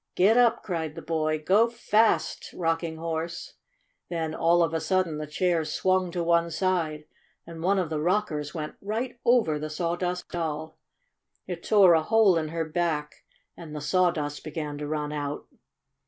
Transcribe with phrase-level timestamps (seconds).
[0.15, 1.37] "Gid dap!" cried the boy.
[1.45, 3.53] "Go fast, Rocking Horse!"
[4.09, 7.05] Then, all of a sudden, the chair swung to one side
[7.45, 10.79] and one of the rockers went right over the Sawdust Doll.
[11.45, 13.25] It tore a hole in her back
[13.55, 15.45] and the sawdust began to run out.